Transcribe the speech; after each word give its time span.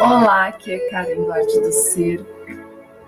Olá, 0.00 0.48
aqui 0.48 0.72
é 0.72 0.90
Karen 0.90 1.14
do 1.14 1.32
Arte 1.32 1.60
do 1.60 1.70
Ser 1.70 2.26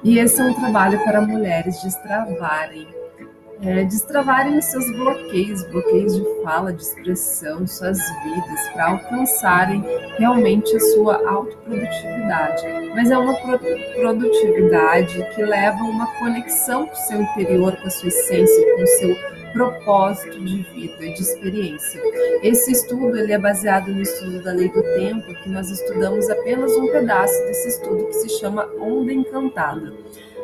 e 0.04 0.18
esse 0.18 0.40
é 0.40 0.44
um 0.44 0.54
trabalho 0.54 1.02
para 1.02 1.20
mulheres 1.22 1.82
destravarem, 1.82 2.86
é, 3.60 3.82
destravarem 3.84 4.56
os 4.58 4.64
seus 4.66 4.84
bloqueios, 4.96 5.66
bloqueios 5.70 6.14
de 6.14 6.42
fala, 6.44 6.72
de 6.72 6.82
expressão, 6.82 7.66
suas 7.66 7.98
vidas, 8.22 8.68
para 8.72 8.90
alcançarem 8.90 9.82
realmente 10.18 10.76
a 10.76 10.80
sua 10.80 11.28
autoprodutividade. 11.28 12.62
Mas 12.94 13.10
é 13.10 13.18
uma 13.18 13.34
produtividade 13.34 15.20
que 15.34 15.42
leva 15.42 15.82
uma 15.82 16.06
conexão 16.18 16.86
com 16.86 16.92
o 16.92 16.96
seu 16.96 17.20
interior, 17.20 17.76
com 17.76 17.88
a 17.88 17.90
sua 17.90 18.08
essência, 18.08 18.76
com 18.76 18.82
o 18.82 18.86
seu 18.86 19.33
propósito 19.54 20.38
de 20.44 20.62
vida 20.62 20.98
de 20.98 21.22
experiência. 21.22 22.02
Esse 22.42 22.72
estudo 22.72 23.16
ele 23.16 23.32
é 23.32 23.38
baseado 23.38 23.88
no 23.88 24.02
estudo 24.02 24.42
da 24.42 24.52
lei 24.52 24.68
do 24.68 24.82
tempo, 24.82 25.34
que 25.42 25.48
nós 25.48 25.70
estudamos 25.70 26.28
apenas 26.28 26.76
um 26.76 26.90
pedaço 26.90 27.38
desse 27.46 27.68
estudo 27.68 28.06
que 28.06 28.14
se 28.14 28.28
chama 28.40 28.68
onda 28.78 29.12
encantada. 29.12 29.94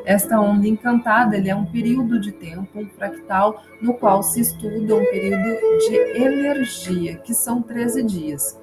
Esta 0.05 0.41
onda 0.41 0.67
encantada 0.67 1.37
ele 1.37 1.51
é 1.51 1.55
um 1.55 1.67
período 1.67 2.19
de 2.19 2.33
tempo, 2.33 2.67
um 2.75 2.89
fractal, 2.89 3.63
no 3.83 3.95
qual 3.95 4.23
se 4.23 4.41
estuda 4.41 4.97
um 4.97 5.05
período 5.05 5.79
de 5.79 5.97
energia, 6.23 7.17
que 7.17 7.35
são 7.35 7.61
13 7.61 8.03
dias. 8.05 8.59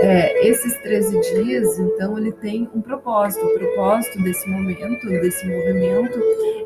É, 0.00 0.48
esses 0.48 0.76
13 0.78 1.20
dias, 1.20 1.78
então, 1.78 2.16
ele 2.16 2.32
tem 2.32 2.68
um 2.74 2.80
propósito. 2.80 3.44
O 3.44 3.58
propósito 3.58 4.22
desse 4.22 4.48
momento, 4.48 5.06
desse 5.06 5.46
movimento, 5.46 6.18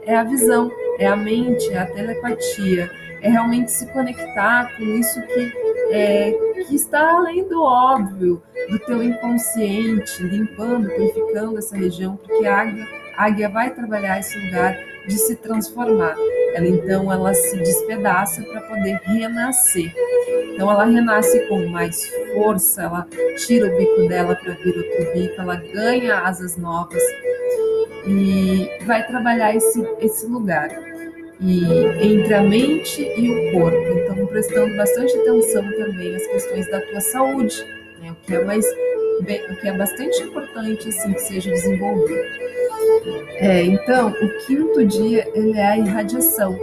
é 0.04 0.14
a 0.14 0.22
visão, 0.22 0.70
é 0.98 1.06
a 1.06 1.16
mente, 1.16 1.70
é 1.72 1.78
a 1.78 1.86
telepatia, 1.86 2.90
é 3.20 3.28
realmente 3.28 3.70
se 3.70 3.86
conectar 3.86 4.76
com 4.76 4.84
isso 4.84 5.20
que, 5.22 5.52
é, 5.90 6.32
que 6.66 6.74
está 6.74 7.16
além 7.16 7.46
do 7.48 7.62
óbvio, 7.62 8.42
do 8.68 8.78
teu 8.80 9.02
inconsciente, 9.02 10.22
limpando, 10.22 10.88
purificando 10.88 11.58
essa 11.58 11.76
região, 11.76 12.16
porque 12.16 12.46
a 12.46 12.60
águia, 12.60 12.86
a 13.16 13.24
águia 13.24 13.48
vai 13.48 13.70
trabalhar 13.70 14.18
esse 14.18 14.38
lugar 14.38 14.76
de 15.06 15.16
se 15.16 15.36
transformar. 15.36 16.16
Ela 16.54 16.66
então 16.66 17.12
ela 17.12 17.32
se 17.32 17.56
despedaça 17.58 18.42
para 18.42 18.60
poder 18.62 19.00
renascer. 19.04 19.92
Então 20.52 20.70
ela 20.70 20.84
renasce 20.84 21.46
com 21.48 21.66
mais 21.68 22.08
força, 22.34 22.82
ela 22.82 23.06
tira 23.46 23.72
o 23.72 23.76
bico 23.76 24.08
dela 24.08 24.34
para 24.34 24.54
vir 24.54 24.76
outro 24.76 25.12
bico, 25.12 25.40
ela 25.40 25.56
ganha 25.56 26.20
asas 26.20 26.56
novas 26.56 27.02
e 28.06 28.68
vai 28.84 29.06
trabalhar 29.06 29.54
esse, 29.54 29.84
esse 30.00 30.26
lugar 30.26 30.68
e 31.40 31.64
entre 32.02 32.34
a 32.34 32.42
mente 32.42 33.02
e 33.02 33.30
o 33.30 33.52
corpo. 33.52 33.98
Então, 33.98 34.26
prestando 34.26 34.76
bastante 34.76 35.16
atenção 35.18 35.62
também 35.72 36.14
às 36.14 36.26
questões 36.26 36.70
da 36.70 36.80
tua 36.80 37.00
saúde, 37.00 37.64
né? 38.00 38.10
o 38.12 38.14
que 38.26 38.34
é 38.34 38.44
mais 38.44 38.64
bem, 39.22 39.44
o 39.50 39.56
que 39.56 39.68
é 39.68 39.72
bastante 39.72 40.22
importante 40.22 40.88
assim 40.88 41.12
que 41.12 41.20
seja 41.20 41.50
desenvolvido. 41.50 42.46
É, 43.38 43.62
então, 43.62 44.08
o 44.10 44.46
quinto 44.46 44.84
dia 44.84 45.28
ele 45.34 45.56
é 45.58 45.66
a 45.66 45.78
irradiação. 45.78 46.56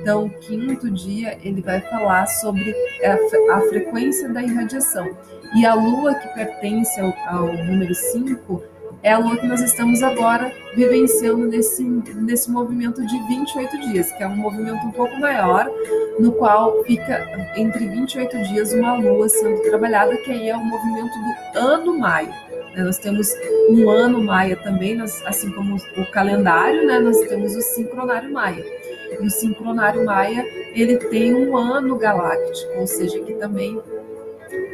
Então, 0.00 0.26
o 0.26 0.30
quinto 0.30 0.90
dia 0.90 1.38
ele 1.42 1.60
vai 1.60 1.80
falar 1.80 2.26
sobre 2.26 2.74
a, 3.02 3.56
a 3.56 3.60
frequência 3.62 4.28
da 4.28 4.42
irradiação. 4.42 5.08
E 5.56 5.66
a 5.66 5.74
lua 5.74 6.14
que 6.14 6.28
pertence 6.28 7.00
ao, 7.00 7.12
ao 7.26 7.52
número 7.52 7.94
5 7.94 8.62
é 9.02 9.12
a 9.12 9.18
lua 9.18 9.36
que 9.36 9.46
nós 9.46 9.60
estamos 9.62 10.02
agora 10.02 10.52
vivenciando 10.74 11.46
nesse, 11.46 11.82
nesse 11.82 12.50
movimento 12.50 13.04
de 13.06 13.18
28 13.28 13.80
dias, 13.80 14.12
que 14.12 14.22
é 14.22 14.26
um 14.26 14.36
movimento 14.36 14.86
um 14.86 14.92
pouco 14.92 15.18
maior, 15.18 15.70
no 16.18 16.32
qual 16.32 16.84
fica 16.84 17.26
entre 17.56 17.86
28 17.86 18.42
dias 18.44 18.72
uma 18.72 18.94
lua 18.94 19.28
sendo 19.28 19.62
trabalhada, 19.62 20.16
que 20.18 20.30
aí 20.30 20.50
é 20.50 20.56
o 20.56 20.64
movimento 20.64 21.12
do 21.12 21.58
ano 21.58 21.98
maio. 21.98 22.28
Né? 22.28 22.82
Nós 22.82 22.98
temos 22.98 23.28
um 23.70 23.88
ano 23.88 24.22
maia 24.22 24.56
também, 24.56 24.94
nós, 24.94 25.22
assim 25.24 25.50
como 25.50 25.76
o 25.76 26.10
calendário, 26.10 26.86
né? 26.86 27.00
nós 27.00 27.18
temos 27.20 27.56
o 27.56 27.62
sincronário 27.62 28.30
maia. 28.30 28.64
E 29.10 29.26
o 29.26 29.30
sincronário 29.30 30.04
maia, 30.04 30.44
ele 30.74 30.96
tem 30.96 31.34
um 31.34 31.56
ano 31.56 31.96
galáctico, 31.96 32.78
ou 32.78 32.86
seja, 32.86 33.18
que 33.20 33.34
também 33.34 33.80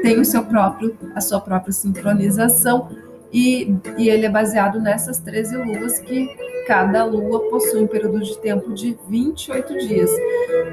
tem 0.02 0.20
o 0.20 0.24
seu 0.24 0.44
próprio, 0.44 0.96
a 1.14 1.20
sua 1.20 1.40
própria 1.40 1.72
sincronização, 1.72 2.88
e, 3.36 3.76
e 3.98 4.08
ele 4.08 4.24
é 4.24 4.30
baseado 4.30 4.80
nessas 4.80 5.18
13 5.18 5.58
luas 5.58 5.98
que 5.98 6.26
cada 6.66 7.04
lua 7.04 7.50
possui 7.50 7.82
um 7.82 7.86
período 7.86 8.20
de 8.20 8.38
tempo 8.38 8.72
de 8.72 8.96
28 9.10 9.76
dias. 9.76 10.10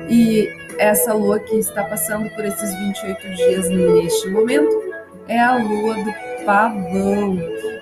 E 0.09 0.47
essa 0.77 1.13
lua 1.13 1.39
que 1.39 1.57
está 1.57 1.83
passando 1.83 2.29
por 2.29 2.45
esses 2.45 2.73
28 2.73 3.35
dias 3.35 3.69
neste 3.69 4.29
momento 4.29 4.81
é 5.27 5.37
a 5.37 5.57
lua 5.57 5.95
do 5.95 6.45
pavão. 6.45 7.37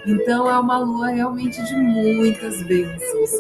Então 0.08 0.50
é 0.50 0.60
uma 0.60 0.80
lua 0.80 1.10
realmente 1.10 1.64
de 1.64 1.76
muitas 1.76 2.64
bênçãos. 2.64 3.32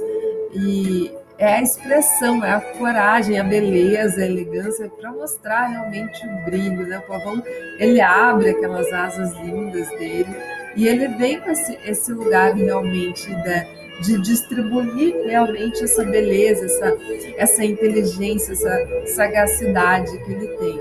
E 0.53 1.12
é 1.40 1.56
a 1.56 1.62
expressão, 1.63 2.46
é 2.46 2.52
a 2.52 2.62
coragem, 2.62 3.40
a 3.40 3.44
beleza, 3.44 4.22
a 4.22 4.28
elegância 4.28 4.88
para 4.90 5.12
mostrar 5.12 5.66
realmente 5.66 6.23
o 6.23 6.46
brilho, 6.46 6.85
né? 6.85 7.00
O 7.00 7.08
pavão, 7.08 7.41
ele 7.79 8.00
abre 8.00 8.52
aquelas 8.52 8.94
asas 8.94 9.34
lindas 9.40 9.90
dele 9.97 10.51
e 10.76 10.88
ele 10.88 11.08
vem 11.09 11.40
com 11.40 11.50
esse, 11.50 11.78
esse 11.86 12.14
lugar 12.14 12.54
realmente 12.54 13.28
de, 13.28 14.02
de 14.02 14.22
distribuir 14.22 15.16
realmente 15.26 15.84
essa 15.84 16.04
beleza, 16.04 16.66
essa, 16.66 16.98
essa 17.38 17.66
inteligência, 17.66 18.54
essa 18.54 19.06
sagacidade 19.08 20.18
que 20.24 20.32
ele 20.32 20.48
tem. 20.48 20.80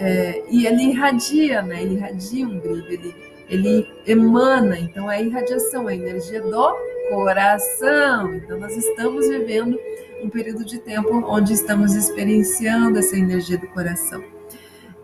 É, 0.00 0.42
e 0.48 0.66
ele 0.66 0.84
irradia, 0.84 1.60
né? 1.62 1.82
Ele 1.82 1.96
irradia 1.96 2.46
um 2.46 2.58
brilho, 2.58 2.86
ele, 2.88 3.14
ele 3.48 3.88
emana, 4.06 4.78
então 4.78 5.10
é 5.10 5.16
a 5.16 5.22
irradiação, 5.22 5.88
é 5.88 5.92
a 5.92 5.96
energia 5.96 6.40
do 6.40 6.76
coração. 7.10 8.34
Então 8.34 8.58
nós 8.58 8.76
estamos 8.76 9.28
vivendo 9.28 9.78
um 10.22 10.28
período 10.28 10.64
de 10.64 10.78
tempo 10.78 11.10
onde 11.26 11.52
estamos 11.52 11.94
experienciando 11.94 12.98
essa 12.98 13.16
energia 13.16 13.58
do 13.58 13.66
coração. 13.68 14.22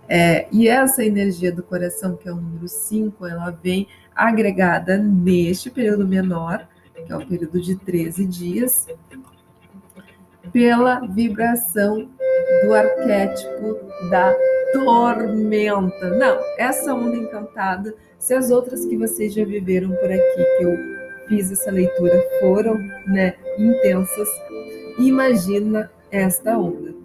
É, 0.08 0.46
e 0.52 0.68
essa 0.68 1.04
energia 1.04 1.50
do 1.50 1.62
coração, 1.62 2.16
que 2.16 2.28
é 2.28 2.32
o 2.32 2.36
número 2.36 2.68
5, 2.68 3.26
ela 3.26 3.50
vem 3.50 3.88
agregada 4.14 4.98
neste 4.98 5.70
período 5.70 6.06
menor, 6.06 6.66
que 7.06 7.12
é 7.12 7.16
o 7.16 7.26
período 7.26 7.60
de 7.60 7.76
13 7.76 8.26
dias, 8.26 8.86
pela 10.52 11.00
vibração 11.00 12.08
do 12.64 12.74
arquétipo 12.74 13.78
da 14.10 14.32
tormenta. 14.72 16.10
Não, 16.10 16.38
essa 16.58 16.94
onda 16.94 17.16
encantada, 17.16 17.94
se 18.18 18.34
as 18.34 18.50
outras 18.50 18.84
que 18.84 18.96
vocês 18.96 19.34
já 19.34 19.44
viveram 19.44 19.90
por 19.90 20.10
aqui, 20.10 20.44
que 20.58 20.64
eu 20.64 20.76
fiz 21.28 21.50
essa 21.50 21.70
leitura, 21.70 22.22
foram 22.40 22.76
né, 23.06 23.34
intensas, 23.58 24.28
imagina 24.98 25.90
esta 26.10 26.56
onda. 26.58 27.03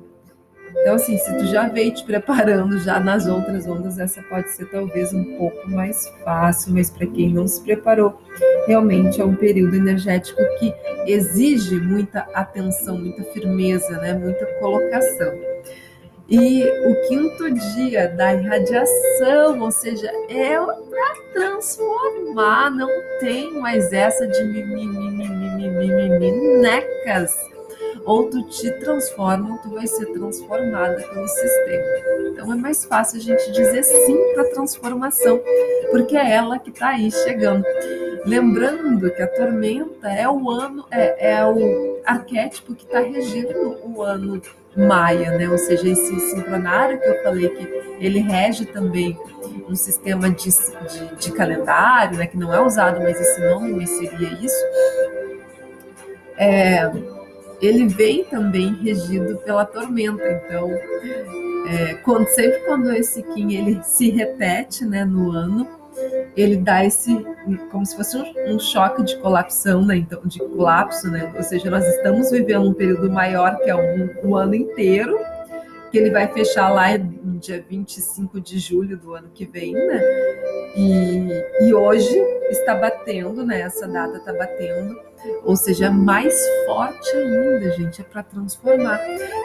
Então, 0.82 0.96
assim, 0.96 1.18
se 1.18 1.38
tu 1.38 1.46
já 1.46 1.68
veio 1.68 1.94
te 1.94 2.04
preparando 2.04 2.80
já 2.80 3.00
nas 3.00 3.28
outras 3.28 3.68
ondas, 3.68 4.00
essa 4.00 4.22
pode 4.24 4.50
ser 4.52 4.66
talvez 4.72 5.14
um 5.14 5.38
pouco 5.38 5.70
mais 5.70 6.08
fácil, 6.24 6.74
mas 6.74 6.90
para 6.90 7.06
quem 7.06 7.34
não 7.34 7.48
se 7.48 7.62
preparou, 7.62 8.18
realmente 8.66 9.20
é 9.20 9.26
um 9.26 9.36
período 9.36 9.76
energético 9.76 10.42
que 10.58 10.74
exige 11.06 11.76
muita 11.76 12.22
atenção, 12.34 12.98
muita 12.98 13.24
firmeza, 13.26 13.90
né? 14.00 14.14
muita 14.14 14.46
colocação. 14.60 15.34
E 16.30 16.64
o 16.64 17.08
quinto 17.08 17.52
dia 17.76 18.08
da 18.10 18.36
irradiação, 18.36 19.60
ou 19.60 19.72
seja, 19.72 20.10
é 20.30 20.58
para 20.60 21.16
transformar, 21.34 22.70
não 22.70 22.90
tem 23.20 23.60
mais 23.60 23.92
essa 23.92 24.28
de 24.28 24.44
mimimi, 24.46 25.10
ou 28.10 28.28
tu 28.28 28.42
te 28.42 28.72
transforma, 28.80 29.52
ou 29.52 29.58
tu 29.60 29.70
vai 29.70 29.86
ser 29.86 30.08
transformada 30.08 30.96
pelo 30.96 31.28
sistema. 31.28 31.84
Então 32.32 32.52
é 32.52 32.56
mais 32.56 32.84
fácil 32.84 33.20
a 33.20 33.22
gente 33.22 33.52
dizer 33.52 33.84
sim 33.84 34.18
para 34.34 34.44
a 34.44 34.50
transformação, 34.50 35.40
porque 35.92 36.18
é 36.18 36.32
ela 36.32 36.58
que 36.58 36.72
está 36.72 36.90
aí 36.90 37.12
chegando. 37.12 37.64
Lembrando 38.26 39.12
que 39.12 39.22
a 39.22 39.28
tormenta 39.28 40.10
é 40.10 40.28
o 40.28 40.50
ano, 40.50 40.86
é, 40.90 41.34
é 41.34 41.46
o 41.46 42.00
arquétipo 42.04 42.74
que 42.74 42.84
está 42.84 43.00
regindo 43.00 43.78
o 43.84 44.02
ano 44.02 44.42
maia, 44.76 45.38
né? 45.38 45.48
Ou 45.48 45.58
seja, 45.60 45.88
esse 45.88 46.20
sincronário 46.32 47.00
que 47.00 47.08
eu 47.08 47.22
falei 47.22 47.50
que 47.50 47.64
ele 48.00 48.20
rege 48.22 48.66
também 48.66 49.16
um 49.70 49.76
sistema 49.76 50.32
de, 50.32 50.50
de, 50.50 51.16
de 51.16 51.32
calendário, 51.32 52.18
né? 52.18 52.26
Que 52.26 52.38
não 52.38 52.52
é 52.52 52.60
usado 52.60 53.02
mais 53.02 53.22
esse 53.22 53.40
nome, 53.40 53.72
mas 53.72 53.90
seria 53.92 54.30
isso. 54.42 54.66
É, 56.38 56.90
ele 57.62 57.88
vem 57.88 58.24
também 58.24 58.74
regido 58.76 59.38
pela 59.38 59.66
tormenta. 59.66 60.24
Então, 60.32 60.72
é, 61.68 61.94
quando, 62.04 62.28
sempre 62.28 62.60
quando 62.60 62.92
esse 62.94 63.22
Kim 63.22 63.54
ele 63.54 63.80
se 63.84 64.10
repete 64.10 64.86
né, 64.86 65.06
no 65.06 65.32
ano, 65.32 65.68
ele 66.36 66.58
dá 66.58 66.86
esse 66.86 67.26
como 67.72 67.86
se 67.86 67.96
fosse 67.96 68.18
um, 68.18 68.56
um, 68.56 68.60
choque 68.60 69.04
de 69.04 69.18
colapsão, 69.18 69.86
né? 69.86 69.98
Então, 69.98 70.22
de 70.24 70.40
colapso, 70.40 71.10
né? 71.10 71.32
Ou 71.36 71.44
seja, 71.44 71.70
nós 71.70 71.86
estamos 71.86 72.32
vivendo 72.32 72.70
um 72.70 72.74
período 72.74 73.12
maior 73.12 73.58
que 73.58 73.70
é 73.70 73.76
um, 73.76 74.10
um 74.24 74.36
ano 74.36 74.56
inteiro, 74.56 75.20
que 75.92 75.98
ele 75.98 76.12
vai 76.12 76.28
fechar 76.28 76.70
lá 76.70 76.92
dia 77.40 77.64
25 77.68 78.40
de 78.40 78.60
julho 78.60 78.98
do 78.98 79.16
ano 79.16 79.30
que 79.34 79.46
vem, 79.46 79.74
né? 79.74 80.02
E, 80.76 81.68
e 81.68 81.74
hoje 81.74 82.16
está 82.52 82.76
batendo, 82.76 83.44
né? 83.46 83.62
Essa 83.62 83.88
data 83.88 84.18
está 84.18 84.34
batendo, 84.34 85.00
ou 85.44 85.56
seja, 85.56 85.90
mais 85.90 86.34
forte 86.66 87.10
ainda, 87.16 87.72
gente, 87.72 88.02
é 88.02 88.04
para 88.04 88.24
transformar. 88.24 89.00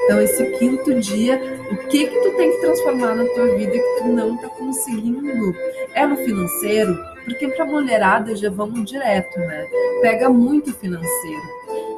Então, 0.05 0.21
esse 0.21 0.45
quinto 0.59 0.95
dia, 1.01 1.41
o 1.71 1.77
que 1.89 2.07
que 2.07 2.21
tu 2.21 2.37
tem 2.37 2.51
que 2.51 2.61
transformar 2.61 3.15
na 3.15 3.25
tua 3.25 3.57
vida 3.57 3.73
que 3.73 3.99
tu 3.99 4.09
não 4.09 4.35
está 4.35 4.49
conseguindo? 4.49 5.55
É 5.95 6.07
no 6.07 6.17
financeiro? 6.17 6.99
Porque 7.25 7.49
para 7.49 7.65
mulherada 7.65 8.37
já 8.37 8.51
vamos 8.51 8.85
direto, 8.85 9.39
né? 9.39 9.67
Pega 10.03 10.29
muito 10.29 10.75
financeiro. 10.75 11.43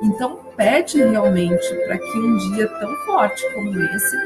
Então, 0.02 0.38
pede 0.56 1.02
realmente 1.02 1.74
para 1.86 1.98
que 1.98 2.18
um 2.18 2.36
dia 2.52 2.68
tão 2.68 2.94
forte 3.06 3.42
como 3.52 3.68
esse 3.68 4.16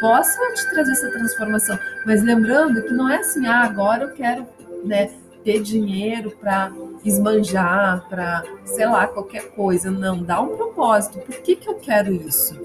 possa 0.00 0.40
te 0.54 0.70
trazer 0.70 0.92
essa 0.92 1.10
transformação. 1.10 1.78
Mas 2.04 2.22
lembrando 2.22 2.82
que 2.82 2.92
não 2.92 3.08
é 3.08 3.18
assim, 3.18 3.46
ah, 3.46 3.62
agora 3.62 4.04
eu 4.04 4.12
quero 4.12 4.46
né, 4.84 5.10
ter 5.44 5.60
dinheiro 5.62 6.30
para 6.40 6.72
esbanjar, 7.04 8.06
para, 8.08 8.42
sei 8.64 8.86
lá, 8.86 9.06
qualquer 9.06 9.50
coisa. 9.50 9.90
Não, 9.90 10.22
dá 10.22 10.40
um 10.40 10.56
propósito. 10.56 11.18
Por 11.20 11.36
que, 11.36 11.56
que 11.56 11.68
eu 11.68 11.74
quero 11.74 12.12
isso? 12.12 12.58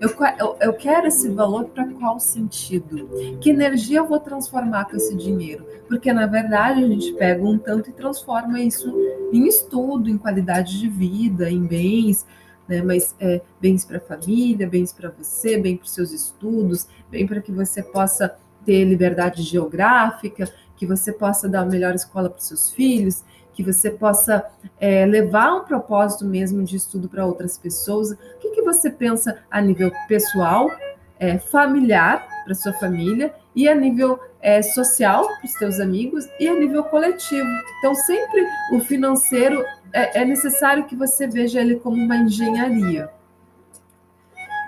Eu, 0.00 0.10
eu, 0.38 0.56
eu 0.60 0.72
quero 0.74 1.06
esse 1.06 1.28
valor 1.30 1.66
para 1.66 1.86
qual 1.94 2.18
sentido? 2.18 3.08
Que 3.40 3.50
energia 3.50 3.98
eu 3.98 4.06
vou 4.06 4.20
transformar 4.20 4.86
com 4.86 4.96
esse 4.96 5.14
dinheiro? 5.14 5.64
Porque, 5.88 6.12
na 6.12 6.26
verdade, 6.26 6.82
a 6.82 6.88
gente 6.88 7.12
pega 7.14 7.42
um 7.42 7.56
tanto 7.56 7.90
e 7.90 7.92
transforma 7.92 8.60
isso 8.60 8.92
em 9.32 9.46
estudo, 9.46 10.10
em 10.10 10.18
qualidade 10.18 10.78
de 10.78 10.88
vida, 10.88 11.50
em 11.50 11.64
bens, 11.64 12.26
né? 12.68 12.82
Mas 12.82 13.14
é, 13.20 13.40
bens 13.60 13.84
para 13.84 13.98
a 13.98 14.00
família, 14.00 14.68
bens 14.68 14.92
para 14.92 15.10
você, 15.10 15.58
bem 15.58 15.76
para 15.76 15.84
os 15.84 15.92
seus 15.92 16.12
estudos, 16.12 16.86
bem 17.10 17.26
para 17.26 17.40
que 17.40 17.52
você 17.52 17.82
possa 17.82 18.36
ter 18.64 18.84
liberdade 18.84 19.42
geográfica, 19.42 20.50
que 20.76 20.86
você 20.86 21.12
possa 21.12 21.48
dar 21.48 21.60
a 21.60 21.66
melhor 21.66 21.94
escola 21.94 22.28
para 22.28 22.38
os 22.38 22.46
seus 22.46 22.70
filhos, 22.70 23.22
que 23.52 23.62
você 23.62 23.90
possa 23.90 24.44
é, 24.80 25.06
levar 25.06 25.54
um 25.54 25.64
propósito 25.64 26.24
mesmo 26.24 26.62
de 26.64 26.76
estudo 26.76 27.08
para 27.08 27.24
outras 27.24 27.56
pessoas. 27.56 28.10
O 28.10 28.16
que, 28.40 28.50
que 28.50 28.62
você 28.62 28.90
pensa 28.90 29.38
a 29.50 29.60
nível 29.60 29.92
pessoal, 30.08 30.70
é, 31.18 31.38
familiar 31.38 32.26
para 32.44 32.54
sua 32.54 32.72
família 32.74 33.32
e 33.54 33.68
a 33.68 33.74
nível 33.74 34.18
é, 34.40 34.60
social 34.60 35.26
para 35.26 35.44
os 35.44 35.52
seus 35.52 35.80
amigos 35.80 36.28
e 36.38 36.48
a 36.48 36.54
nível 36.54 36.84
coletivo. 36.84 37.48
Então 37.78 37.94
sempre 37.94 38.46
o 38.72 38.80
financeiro 38.80 39.64
é, 39.94 40.22
é 40.22 40.24
necessário 40.24 40.84
que 40.84 40.96
você 40.96 41.26
veja 41.26 41.60
ele 41.60 41.76
como 41.76 41.96
uma 41.96 42.16
engenharia. 42.16 43.08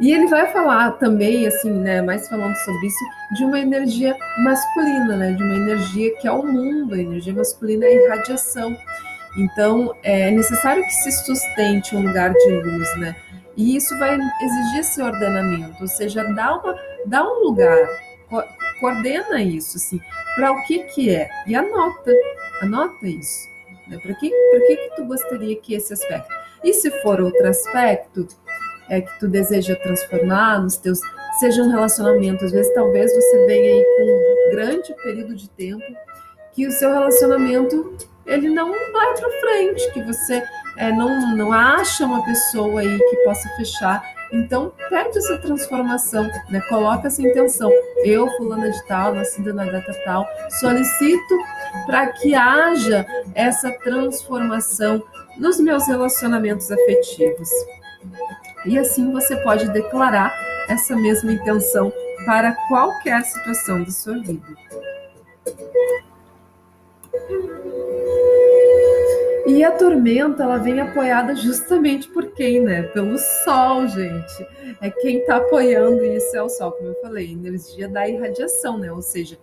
E 0.01 0.13
ele 0.13 0.27
vai 0.29 0.53
falar 0.53 0.93
também, 0.93 1.47
assim, 1.47 1.71
né, 1.71 2.01
mais 2.01 2.29
falando 2.29 2.55
sobre 2.55 2.87
isso, 2.87 3.05
de 3.35 3.45
uma 3.45 3.59
energia 3.59 4.17
masculina, 4.39 5.17
né, 5.17 5.33
de 5.33 5.43
uma 5.43 5.55
energia 5.55 6.15
que 6.19 6.29
é 6.29 6.33
o 6.33 6.47
mundo, 6.47 6.95
a 6.95 6.99
energia 6.99 7.33
masculina 7.33 7.87
é 7.87 8.05
irradiação. 8.05 8.77
Então, 9.37 9.93
é 10.03 10.31
necessário 10.31 10.85
que 10.85 10.93
se 10.93 11.11
sustente 11.11 11.97
um 11.97 12.07
lugar 12.07 12.33
de 12.33 12.53
luz, 12.53 12.97
né? 12.99 13.17
E 13.57 13.75
isso 13.77 13.99
vai 13.99 14.15
exigir 14.15 14.81
esse 14.81 15.03
ordenamento, 15.03 15.77
ou 15.81 15.89
seja, 15.89 16.23
dá, 16.35 16.57
uma, 16.57 16.79
dá 17.07 17.25
um 17.25 17.43
lugar, 17.45 17.89
co 18.29 18.43
coordena 18.81 19.41
isso, 19.43 19.79
assim, 19.79 19.99
para 20.35 20.53
o 20.53 20.63
que 20.65 20.81
que 20.81 21.09
é, 21.09 21.31
e 21.47 21.55
anota, 21.55 22.13
anota 22.61 23.07
isso. 23.07 23.56
Né? 23.89 23.99
Para 23.99 24.15
que, 24.15 24.31
que 24.31 24.77
que 24.77 24.97
tu 24.97 25.05
gostaria 25.05 25.57
que 25.57 25.75
esse 25.75 25.93
aspecto? 25.93 26.35
E 26.65 26.73
se 26.73 26.91
for 27.03 27.21
outro 27.21 27.47
aspecto, 27.49 28.27
é, 28.89 29.01
que 29.01 29.19
tu 29.19 29.29
deseja 29.29 29.75
transformar 29.77 30.63
nos 30.63 30.77
teus, 30.77 31.01
seja 31.41 31.63
um 31.63 31.71
relacionamento, 31.71 32.45
às 32.45 32.53
vezes 32.53 32.73
talvez 32.73 33.13
você 33.15 33.47
venha 33.47 33.75
aí 33.75 33.85
com 33.85 34.03
um 34.03 34.51
grande 34.51 34.95
período 35.03 35.35
de 35.35 35.49
tempo 35.51 35.85
que 36.53 36.67
o 36.67 36.73
seu 36.73 36.91
relacionamento 36.91 37.97
ele 38.25 38.49
não 38.49 38.73
vai 38.93 39.15
para 39.15 39.41
frente, 39.41 39.93
que 39.93 40.03
você 40.03 40.43
é, 40.79 40.91
não, 40.91 41.37
não 41.37 41.53
acha 41.53 42.05
uma 42.05 42.25
pessoa 42.25 42.81
aí 42.81 42.99
que 42.99 43.17
possa 43.19 43.49
fechar. 43.57 44.03
Então, 44.33 44.73
pede 44.89 45.19
essa 45.19 45.39
transformação, 45.39 46.29
né? 46.51 46.61
coloca 46.69 47.07
essa 47.07 47.23
intenção. 47.23 47.71
Eu, 48.05 48.29
fulana 48.37 48.71
de 48.71 48.87
tal, 48.87 49.15
nascida 49.15 49.53
na 49.53 49.65
data 49.65 49.93
tal, 50.05 50.27
solicito 50.61 51.39
para 51.87 52.09
que 52.09 52.35
haja 52.35 53.07
essa 53.35 53.71
transformação 53.71 55.03
nos 55.39 55.59
meus 55.61 55.87
relacionamentos 55.87 56.71
afetivos. 56.71 57.49
E 58.65 58.79
assim 58.79 59.13
você 59.13 59.37
pode 59.37 59.69
declarar 59.71 60.33
essa 60.69 60.97
mesma 60.97 61.33
intenção 61.33 61.93
para 62.25 62.53
qualquer 62.69 63.25
situação 63.25 63.83
da 63.83 63.91
sua 63.91 64.19
vida. 64.19 64.47
E 69.47 69.63
a 69.63 69.71
tormenta, 69.71 70.43
ela 70.43 70.59
vem 70.59 70.81
apoiada 70.81 71.35
justamente 71.37 72.09
por 72.09 72.33
quem, 72.33 72.61
né? 72.61 72.83
Pelo 72.83 73.17
sol, 73.17 73.87
gente. 73.87 74.47
É 74.81 74.91
quem 74.91 75.19
está 75.19 75.37
apoiando 75.37 76.05
isso 76.05 76.37
é 76.37 76.43
o 76.43 76.49
sol, 76.49 76.73
como 76.73 76.89
eu 76.89 77.01
falei, 77.01 77.33
energia 77.33 77.89
da 77.89 78.09
irradiação, 78.09 78.77
né? 78.77 78.91
Ou 78.91 79.01
seja, 79.01 79.39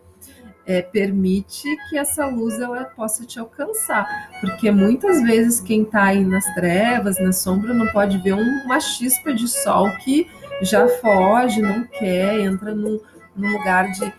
é, 0.65 0.81
permite 0.81 1.67
que 1.89 1.97
essa 1.97 2.25
luz 2.25 2.59
ela 2.59 2.85
possa 2.85 3.25
te 3.25 3.39
alcançar, 3.39 4.29
porque 4.39 4.71
muitas 4.71 5.21
vezes 5.21 5.59
quem 5.59 5.83
está 5.83 6.05
aí 6.05 6.23
nas 6.23 6.45
trevas, 6.53 7.19
na 7.19 7.31
sombra, 7.31 7.73
não 7.73 7.87
pode 7.87 8.17
ver 8.17 8.33
uma 8.33 8.79
chispa 8.79 9.33
de 9.33 9.47
sol 9.47 9.89
que 9.97 10.27
já 10.61 10.87
foge, 10.87 11.61
não 11.61 11.83
quer, 11.85 12.39
entra 12.39 12.73
num, 12.73 12.99
num 13.35 13.51
lugar 13.57 13.91
de, 13.91 14.13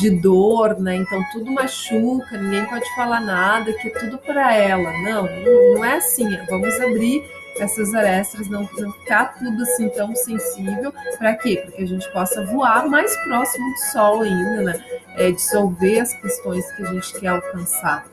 de 0.00 0.10
dor, 0.10 0.78
né? 0.78 0.96
Então 0.96 1.22
tudo 1.32 1.50
machuca, 1.50 2.38
ninguém 2.38 2.64
pode 2.66 2.84
falar 2.94 3.20
nada, 3.20 3.72
que 3.72 3.88
é 3.88 3.90
tudo 3.90 4.18
para 4.18 4.54
ela. 4.54 4.92
Não, 5.02 5.24
não, 5.24 5.84
é 5.84 5.96
assim. 5.96 6.28
Vamos 6.48 6.80
abrir 6.80 7.22
essas 7.58 7.94
arestas, 7.94 8.48
não, 8.48 8.68
não 8.78 8.92
ficar 8.92 9.36
tudo 9.38 9.62
assim 9.62 9.88
tão 9.90 10.14
sensível. 10.14 10.92
Para 11.18 11.34
quê? 11.34 11.62
Para 11.62 11.72
que 11.72 11.82
a 11.82 11.86
gente 11.86 12.10
possa 12.12 12.44
voar 12.46 12.88
mais 12.88 13.14
próximo 13.24 13.64
do 13.70 13.92
Sol 13.92 14.22
ainda, 14.22 14.62
né? 14.62 14.84
É, 15.16 15.30
dissolver 15.30 16.00
as 16.00 16.14
questões 16.14 16.70
que 16.72 16.82
a 16.82 16.86
gente 16.86 17.20
quer 17.20 17.28
alcançar. 17.28 18.06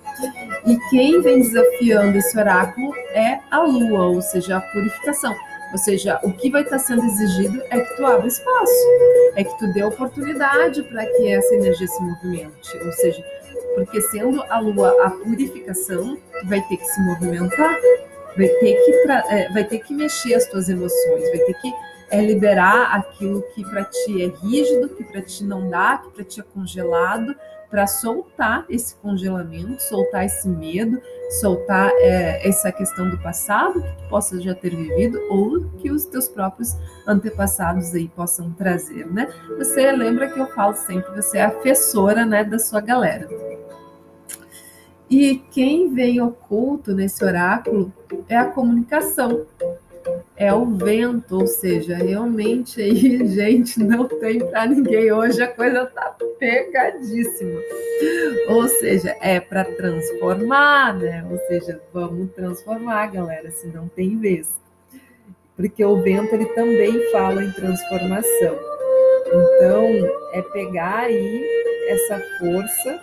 E 0.65 0.77
quem 0.89 1.21
vem 1.21 1.41
desafiando 1.41 2.17
esse 2.17 2.37
oráculo 2.37 2.93
é 3.13 3.39
a 3.49 3.59
Lua, 3.61 4.07
ou 4.07 4.21
seja, 4.21 4.57
a 4.57 4.61
purificação. 4.61 5.33
Ou 5.71 5.77
seja, 5.77 6.19
o 6.23 6.31
que 6.33 6.49
vai 6.49 6.63
estar 6.63 6.79
sendo 6.79 7.05
exigido 7.05 7.61
é 7.69 7.79
que 7.79 7.95
tu 7.95 8.05
abra 8.05 8.27
espaço, 8.27 8.87
é 9.35 9.43
que 9.43 9.57
tu 9.59 9.71
dê 9.73 9.83
oportunidade 9.83 10.81
para 10.83 11.05
que 11.05 11.27
essa 11.27 11.53
energia 11.55 11.87
se 11.87 12.01
movimente. 12.01 12.77
Ou 12.83 12.91
seja, 12.93 13.23
porque 13.75 14.01
sendo 14.01 14.41
a 14.43 14.59
Lua 14.59 14.95
a 15.05 15.11
purificação, 15.11 16.17
vai 16.45 16.61
ter 16.67 16.77
que 16.77 16.85
se 16.85 17.01
movimentar, 17.01 17.77
vai 18.37 18.47
ter 18.47 18.75
que, 18.85 19.11
é, 19.11 19.49
vai 19.51 19.63
ter 19.63 19.79
que 19.79 19.93
mexer 19.93 20.33
as 20.35 20.45
tuas 20.47 20.69
emoções, 20.69 21.29
vai 21.29 21.39
ter 21.39 21.53
que 21.61 21.73
é, 22.11 22.21
liberar 22.21 22.95
aquilo 22.95 23.43
que 23.53 23.63
para 23.63 23.83
ti 23.85 24.23
é 24.23 24.27
rígido, 24.45 24.89
que 24.89 25.03
para 25.03 25.21
ti 25.21 25.43
não 25.43 25.69
dá, 25.69 25.97
que 25.97 26.09
para 26.11 26.23
ti 26.23 26.39
é 26.39 26.43
congelado, 26.43 27.35
para 27.69 27.85
soltar 27.85 28.65
esse 28.67 28.95
congelamento, 28.95 29.81
soltar 29.83 30.25
esse 30.25 30.47
medo, 30.49 30.99
soltar 31.39 31.91
é, 31.97 32.47
essa 32.47 32.71
questão 32.71 33.09
do 33.09 33.17
passado 33.19 33.81
que 33.81 33.87
tu 33.87 34.09
possa 34.09 34.41
já 34.41 34.55
ter 34.55 34.75
vivido 34.75 35.21
ou 35.29 35.63
que 35.77 35.91
os 35.91 36.05
teus 36.05 36.27
próprios 36.27 36.75
antepassados 37.07 37.93
aí 37.93 38.07
possam 38.07 38.51
trazer, 38.53 39.05
né? 39.05 39.31
Você 39.57 39.91
lembra 39.91 40.29
que 40.29 40.39
eu 40.39 40.47
falo 40.47 40.75
sempre, 40.75 41.15
você 41.15 41.37
é 41.37 41.43
a 41.43 41.49
afessora, 41.49 42.25
né, 42.25 42.43
da 42.43 42.57
sua 42.57 42.81
galera. 42.81 43.27
E 45.09 45.41
quem 45.51 45.93
vem 45.93 46.21
oculto 46.21 46.93
nesse 46.93 47.23
oráculo 47.23 47.91
é 48.27 48.37
a 48.37 48.45
comunicação, 48.45 49.45
é 50.35 50.53
o 50.53 50.65
vento, 50.65 51.35
ou 51.35 51.47
seja, 51.47 51.97
realmente 51.97 52.81
aí, 52.81 53.25
gente, 53.27 53.79
não 53.83 54.07
tem 54.07 54.39
para 54.39 54.67
ninguém. 54.67 55.11
Hoje 55.11 55.41
a 55.41 55.47
coisa 55.47 55.85
tá 55.87 56.15
pegadíssima. 56.37 57.59
Ou 58.47 58.67
seja, 58.67 59.15
é 59.19 59.39
para 59.39 59.65
transformar, 59.65 60.95
né? 60.97 61.25
Ou 61.29 61.37
seja, 61.47 61.81
vamos 61.91 62.31
transformar, 62.31 63.07
galera, 63.07 63.49
se 63.51 63.67
não 63.67 63.87
tem 63.87 64.17
vez. 64.17 64.59
Porque 65.55 65.83
o 65.83 66.01
vento 66.01 66.33
ele 66.33 66.45
também 66.53 67.11
fala 67.11 67.43
em 67.43 67.51
transformação. 67.51 68.57
Então, 69.27 69.85
é 70.33 70.41
pegar 70.53 70.99
aí 70.99 71.45
essa 71.89 72.21
força 72.39 73.01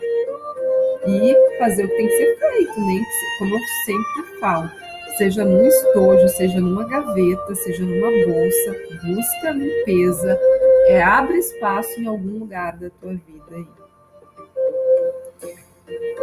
e 1.09 1.59
fazer 1.59 1.85
o 1.85 1.89
que 1.89 1.97
tem 1.97 2.07
que 2.07 2.17
ser 2.17 2.39
feito, 2.39 2.81
nem 2.81 2.99
né? 2.99 3.07
como 3.39 3.55
eu 3.55 3.61
sempre 3.85 4.41
falo, 4.41 4.71
seja 5.17 5.45
num 5.45 5.67
estojo, 5.67 6.29
seja 6.29 6.61
numa 6.61 6.85
gaveta, 6.85 7.55
seja 7.55 7.85
numa 7.85 8.11
bolsa, 8.27 8.77
busca 9.05 9.51
limpeza, 9.51 10.39
é, 10.87 11.03
abre 11.03 11.39
espaço 11.39 12.01
em 12.01 12.07
algum 12.07 12.39
lugar 12.39 12.77
da 12.77 12.91
tua 13.01 13.13
vida 13.13 13.45
aí. 13.53 13.67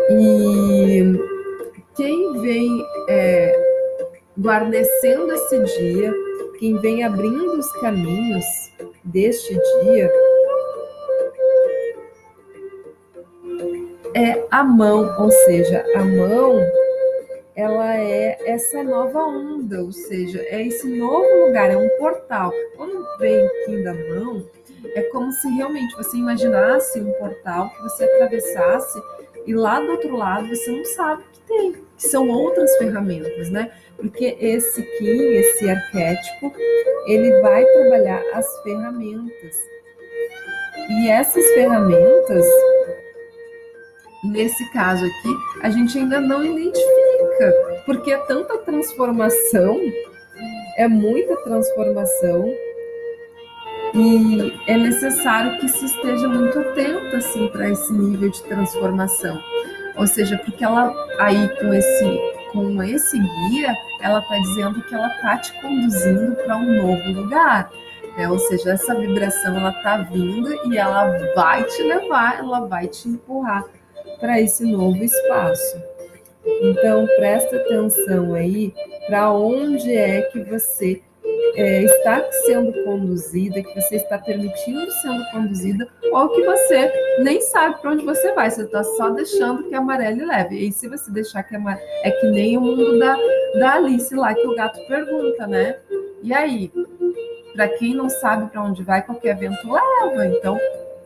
E 0.09 1.19
quem 1.95 2.41
vem 2.41 2.85
é, 3.09 3.55
guarnecendo 4.37 5.31
esse 5.33 5.59
dia, 5.59 6.13
quem 6.59 6.77
vem 6.77 7.03
abrindo 7.03 7.57
os 7.57 7.71
caminhos 7.79 8.45
deste 9.03 9.53
dia, 9.53 10.11
é 14.15 14.45
a 14.51 14.63
mão, 14.63 15.15
ou 15.19 15.31
seja, 15.31 15.85
a 15.95 16.03
mão 16.03 16.59
ela 17.55 17.95
é 17.97 18.37
essa 18.45 18.83
nova 18.83 19.19
onda, 19.25 19.81
ou 19.81 19.91
seja, 19.91 20.41
é 20.47 20.65
esse 20.65 20.87
novo 20.87 21.45
lugar, 21.45 21.69
é 21.69 21.77
um 21.77 21.89
portal. 21.99 22.51
Quando 22.75 23.05
vem 23.19 23.45
aqui 23.45 23.83
da 23.83 23.93
mão, 23.93 24.43
é 24.95 25.01
como 25.03 25.31
se 25.31 25.47
realmente 25.49 25.95
você 25.95 26.17
imaginasse 26.17 26.99
um 26.99 27.11
portal 27.13 27.69
que 27.69 27.81
você 27.83 28.03
atravessasse 28.05 28.99
e 29.45 29.53
lá 29.53 29.79
do 29.79 29.91
outro 29.91 30.15
lado 30.15 30.47
você 30.47 30.71
não 30.71 30.85
sabe 30.85 31.21
o 31.21 31.25
que 31.31 31.41
tem, 31.41 31.71
que 31.73 32.07
são 32.07 32.27
outras 32.29 32.75
ferramentas, 32.77 33.49
né? 33.49 33.71
Porque 33.97 34.35
esse 34.39 34.81
Kim, 34.97 35.33
esse 35.35 35.69
arquétipo, 35.69 36.51
ele 37.07 37.39
vai 37.41 37.63
trabalhar 37.65 38.23
as 38.33 38.63
ferramentas. 38.63 39.55
E 40.89 41.09
essas 41.09 41.45
ferramentas, 41.53 42.45
nesse 44.23 44.69
caso 44.71 45.05
aqui, 45.05 45.35
a 45.61 45.69
gente 45.69 45.97
ainda 45.97 46.19
não 46.19 46.43
identifica, 46.43 47.83
porque 47.85 48.11
é 48.11 48.17
tanta 48.25 48.57
transformação, 48.59 49.79
é 50.77 50.87
muita 50.87 51.35
transformação, 51.43 52.53
e 53.95 54.51
é 54.65 54.75
necessário 54.75 55.59
que 55.59 55.67
se 55.67 55.85
esteja 55.85 56.27
muito 56.27 56.57
atento 56.57 57.15
assim 57.15 57.47
para 57.49 57.69
esse 57.69 57.93
nível 57.93 58.29
de 58.29 58.41
transformação. 58.43 59.39
Ou 59.95 60.07
seja, 60.07 60.35
porque 60.39 60.63
ela 60.63 60.91
aí 61.19 61.47
com 61.59 61.71
esse 61.71 62.33
com 62.51 62.81
esse 62.83 63.17
guia, 63.19 63.75
ela 64.01 64.19
está 64.19 64.37
dizendo 64.37 64.81
que 64.83 64.93
ela 64.93 65.07
está 65.07 65.37
te 65.37 65.61
conduzindo 65.61 66.35
para 66.37 66.57
um 66.57 66.81
novo 66.81 67.21
lugar. 67.21 67.71
Né? 68.17 68.29
Ou 68.29 68.37
seja, 68.37 68.73
essa 68.73 68.95
vibração 68.95 69.57
ela 69.57 69.71
está 69.71 69.97
vindo 69.97 70.53
e 70.71 70.77
ela 70.77 71.17
vai 71.35 71.63
te 71.63 71.83
levar, 71.83 72.39
ela 72.39 72.67
vai 72.67 72.87
te 72.87 73.09
empurrar 73.09 73.63
para 74.23 74.39
esse 74.39 74.63
novo 74.63 75.03
espaço. 75.03 75.83
Então 76.61 77.05
presta 77.17 77.57
atenção 77.57 78.33
aí 78.33 78.73
para 79.05 79.33
onde 79.33 79.93
é 79.93 80.21
que 80.21 80.39
você 80.45 81.01
é, 81.55 81.83
está 81.83 82.23
sendo 82.45 82.71
conduzida, 82.85 83.61
que 83.61 83.75
você 83.75 83.97
está 83.97 84.17
permitindo 84.17 84.89
sendo 85.01 85.29
conduzida, 85.29 85.85
ou 86.13 86.29
que 86.29 86.41
você 86.41 86.89
nem 87.19 87.41
sabe 87.41 87.81
para 87.81 87.91
onde 87.91 88.05
você 88.05 88.31
vai, 88.31 88.49
você 88.49 88.63
está 88.63 88.81
só 88.81 89.09
deixando 89.09 89.63
que 89.63 89.75
a 89.75 89.79
amarela 89.79 90.25
leve. 90.25 90.55
E 90.55 90.71
se 90.71 90.87
você 90.87 91.11
deixar 91.11 91.43
que 91.43 91.55
a 91.55 91.59
amarela... 91.59 91.85
É 92.03 92.11
que 92.11 92.27
nem 92.27 92.57
o 92.57 92.61
mundo 92.61 92.97
da, 92.97 93.17
da 93.59 93.73
Alice 93.73 94.15
lá, 94.15 94.33
que 94.33 94.47
o 94.47 94.55
gato 94.55 94.79
pergunta, 94.87 95.45
né? 95.45 95.77
E 96.21 96.33
aí? 96.33 96.71
Para 97.53 97.67
quem 97.67 97.93
não 97.93 98.09
sabe 98.09 98.49
para 98.49 98.63
onde 98.63 98.83
vai, 98.83 99.05
qualquer 99.05 99.35
vento 99.35 99.69
leva. 99.69 100.27
Então, 100.27 100.57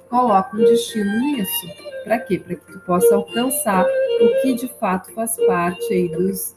coloca 0.07 0.55
um 0.55 0.59
destino 0.59 1.11
nisso. 1.19 1.86
Para 2.07 2.19
quê? 2.19 2.39
Para 2.39 2.55
que 2.55 2.71
tu 2.71 2.79
possa 2.79 3.15
alcançar 3.15 3.85
o 4.21 4.41
que 4.41 4.53
de 4.53 4.69
fato 4.79 5.11
faz 5.11 5.35
parte 5.45 5.93
aí 5.93 6.07
dos, 6.07 6.55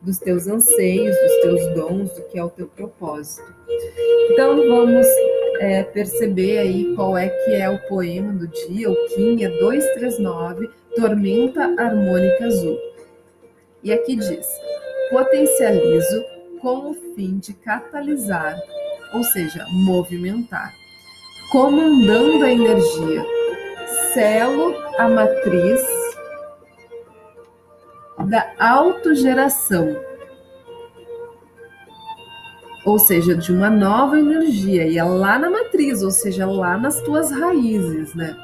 dos 0.00 0.18
teus 0.18 0.46
anseios, 0.46 1.14
dos 1.14 1.40
teus 1.42 1.74
dons, 1.74 2.10
do 2.12 2.22
que 2.22 2.38
é 2.38 2.42
o 2.42 2.48
teu 2.48 2.66
propósito. 2.66 3.46
Então 4.30 4.56
vamos 4.56 5.06
é, 5.60 5.82
perceber 5.82 6.58
aí 6.58 6.94
qual 6.94 7.16
é 7.18 7.28
que 7.28 7.52
é 7.52 7.68
o 7.68 7.78
poema 7.88 8.32
do 8.32 8.48
dia, 8.48 8.90
o 8.90 8.96
Kim 9.08 9.44
é 9.44 9.50
239, 9.50 10.70
Tormenta 10.96 11.74
Harmônica 11.78 12.46
Azul. 12.46 12.78
E 13.84 13.92
aqui 13.92 14.16
diz: 14.16 14.46
potencializo 15.10 16.24
com 16.62 16.90
o 16.90 16.94
fim 17.14 17.36
de 17.36 17.52
catalisar, 17.52 18.58
ou 19.12 19.22
seja, 19.22 19.62
movimentar, 19.70 20.72
comandando 21.52 22.42
a 22.42 22.50
energia, 22.50 23.35
selo 24.16 24.74
a 24.96 25.06
matriz 25.10 25.82
da 28.30 28.50
autogeração, 28.58 29.94
ou 32.86 32.98
seja, 32.98 33.34
de 33.34 33.52
uma 33.52 33.68
nova 33.68 34.18
energia, 34.18 34.86
e 34.86 34.96
é 34.96 35.04
lá 35.04 35.38
na 35.38 35.50
matriz, 35.50 36.02
ou 36.02 36.10
seja, 36.10 36.46
lá 36.46 36.78
nas 36.78 36.98
tuas 37.02 37.30
raízes, 37.30 38.14
né? 38.14 38.34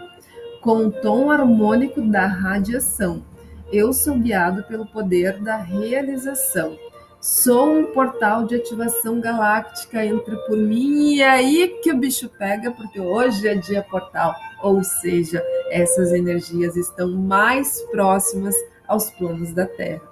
Com 0.61 0.89
o 0.89 0.93
tom 0.93 1.31
harmônico 1.31 2.03
da 2.03 2.27
radiação. 2.27 3.25
Eu 3.73 3.95
sou 3.95 4.17
guiado 4.17 4.65
pelo 4.65 4.85
poder 4.85 5.41
da 5.41 5.57
realização. 5.57 6.77
Sou 7.23 7.73
um 7.73 7.85
portal 7.85 8.47
de 8.47 8.57
ativação 8.57 9.21
galáctica, 9.21 10.05
entre 10.05 10.35
por 10.49 10.57
mim 10.57 11.15
e 11.15 11.23
é 11.23 11.31
aí 11.31 11.79
que 11.81 11.93
o 11.93 11.97
bicho 11.97 12.29
pega, 12.29 12.73
porque 12.73 12.99
hoje 12.99 13.47
é 13.47 13.55
dia 13.55 13.81
portal, 13.81 14.35
ou 14.61 14.83
seja, 14.83 15.41
essas 15.71 16.11
energias 16.11 16.75
estão 16.75 17.13
mais 17.13 17.81
próximas 17.93 18.57
aos 18.89 19.09
planos 19.13 19.53
da 19.53 19.67
Terra. 19.67 20.03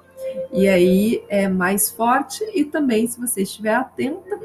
E 0.53 0.69
aí 0.69 1.25
é 1.29 1.49
mais 1.49 1.91
forte 1.91 2.45
e 2.55 2.65
também, 2.65 3.09
se 3.09 3.19
você 3.19 3.43
estiver 3.43 3.75
atenta, 3.75 4.39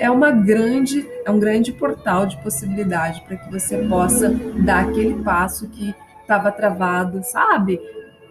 é 0.00 0.10
uma 0.10 0.32
grande, 0.32 1.08
é 1.24 1.30
um 1.30 1.38
grande 1.38 1.72
portal 1.72 2.26
de 2.26 2.36
possibilidade 2.42 3.22
para 3.28 3.36
que 3.36 3.48
você 3.48 3.78
possa 3.86 4.30
dar 4.64 4.88
aquele 4.88 5.22
passo 5.22 5.68
que 5.68 5.94
estava 6.20 6.50
travado, 6.50 7.22
sabe? 7.22 7.80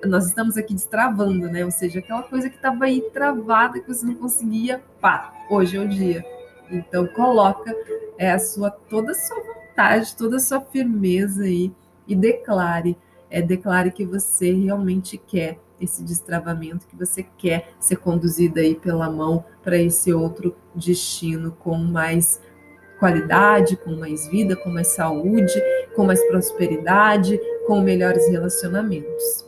Nós 0.06 0.28
estamos 0.28 0.58
aqui 0.58 0.74
destravando, 0.74 1.50
né? 1.50 1.66
Ou 1.66 1.72
seja, 1.72 2.00
aquela 2.00 2.24
coisa 2.24 2.50
que 2.50 2.56
estava 2.56 2.86
aí 2.86 3.02
travada 3.12 3.80
que 3.80 3.88
você 3.88 4.06
não 4.06 4.16
conseguia, 4.16 4.82
pá, 5.02 5.34
hoje 5.50 5.78
é 5.78 5.80
o 5.80 5.88
dia. 5.88 6.24
Então 6.70 7.08
coloca 7.08 7.76
é, 8.18 8.32
a 8.32 8.40
sua 8.40 8.70
toda 8.70 9.12
a 9.12 9.16
sua 9.16 9.42
vontade, 9.42 10.16
toda 10.16 10.36
a 10.38 10.40
sua 10.40 10.62
firmeza 10.62 11.44
aí 11.44 11.72
e 12.08 12.16
declare 12.16 12.98
é, 13.30 13.42
declare 13.42 13.92
que 13.92 14.06
você 14.06 14.54
realmente 14.54 15.18
quer 15.18 15.60
esse 15.80 16.04
destravamento, 16.04 16.88
que 16.88 16.96
você 16.96 17.24
quer 17.38 17.70
ser 17.80 17.98
conduzida 17.98 18.62
aí 18.62 18.76
pela 18.76 19.10
mão 19.10 19.46
para 19.64 19.78
esse 19.78 20.12
outro 20.12 20.56
destino 20.74 21.52
com 21.52 21.78
mais 21.78 22.42
qualidade, 23.00 23.78
com 23.78 23.96
mais 23.96 24.28
vida, 24.28 24.56
com 24.56 24.70
mais 24.70 24.88
saúde, 24.88 25.54
com 25.96 26.04
mais 26.04 26.24
prosperidade, 26.28 27.40
com 27.68 27.82
melhores 27.82 28.28
relacionamentos. 28.28 29.46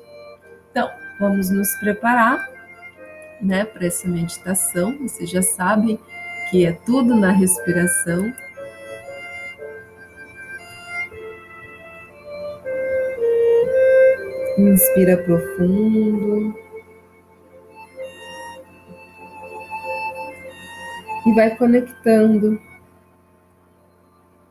Então, 0.72 0.90
vamos 1.20 1.50
nos 1.50 1.76
preparar, 1.76 2.48
né, 3.42 3.66
para 3.66 3.88
essa 3.88 4.08
meditação. 4.08 4.98
Vocês 5.00 5.30
já 5.30 5.42
sabem 5.42 6.00
que 6.50 6.66
é 6.66 6.74
tudo 6.74 7.16
na 7.16 7.32
respiração. 7.32 8.32
Inspira 14.58 15.18
profundo. 15.18 16.54
E 21.26 21.34
vai 21.34 21.56
conectando 21.56 22.60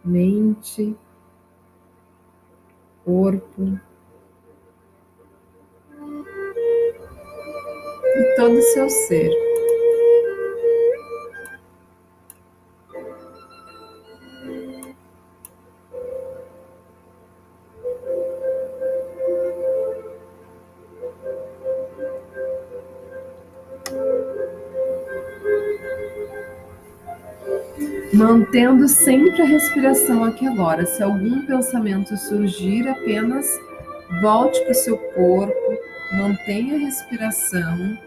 mente, 0.04 0.96
corpo 3.04 3.78
e 8.18 8.36
todo 8.36 8.58
o 8.58 8.62
seu 8.62 8.88
ser. 8.88 9.48
mantendo 28.18 28.88
sempre 28.88 29.42
a 29.42 29.44
respiração 29.44 30.24
aqui 30.24 30.46
agora. 30.46 30.84
Se 30.84 31.02
algum 31.02 31.46
pensamento 31.46 32.16
surgir, 32.16 32.88
apenas 32.88 33.46
volte 34.20 34.60
para 34.62 34.72
o 34.72 34.74
seu 34.74 34.96
corpo, 34.96 35.78
mantenha 36.12 36.74
a 36.76 36.78
respiração, 36.78 37.98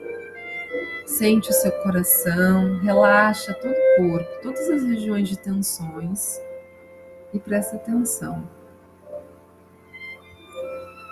sente 1.11 1.49
o 1.49 1.53
seu 1.53 1.71
coração, 1.83 2.79
relaxa 2.79 3.53
todo 3.53 3.71
o 3.71 4.09
corpo, 4.09 4.41
todas 4.41 4.69
as 4.69 4.83
regiões 4.83 5.29
de 5.29 5.37
tensões 5.37 6.39
e 7.33 7.39
preste 7.39 7.75
atenção 7.75 8.47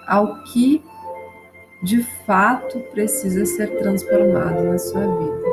ao 0.09 0.41
que 0.43 0.83
de 1.83 2.03
fato 2.25 2.79
precisa 2.91 3.45
ser 3.45 3.77
transformado 3.77 4.63
na 4.63 4.77
sua 4.77 5.05
vida. 5.05 5.49